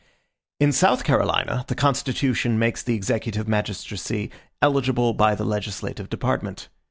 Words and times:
In 0.59 0.71
South 0.71 1.03
Carolina, 1.03 1.63
the 1.67 1.75
constitution 1.75 2.57
makes 2.57 2.81
the 2.81 2.95
executive 2.95 3.47
magistracy 3.47 4.31
eligible 4.59 5.13
by 5.13 5.35
the 5.35 5.45
legislative 5.45 6.09
department. 6.09 6.69